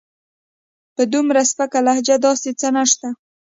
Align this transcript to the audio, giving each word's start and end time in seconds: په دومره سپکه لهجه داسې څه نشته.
په 0.95 1.01
دومره 1.13 1.41
سپکه 1.51 1.79
لهجه 1.87 2.15
داسې 2.25 2.49
څه 2.59 2.67
نشته. 2.75 3.07